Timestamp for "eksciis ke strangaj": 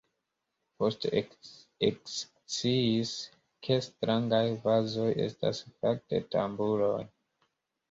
1.89-4.41